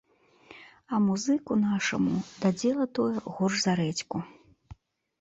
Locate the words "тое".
3.01-3.15